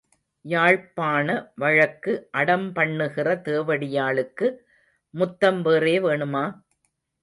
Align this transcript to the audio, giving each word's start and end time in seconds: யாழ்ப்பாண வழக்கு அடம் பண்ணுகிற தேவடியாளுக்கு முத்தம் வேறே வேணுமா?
யாழ்ப்பாண 0.45 1.27
வழக்கு 1.55 2.13
அடம் 2.31 2.67
பண்ணுகிற 2.73 3.35
தேவடியாளுக்கு 3.45 4.49
முத்தம் 5.13 5.61
வேறே 5.61 5.97
வேணுமா? 6.01 6.45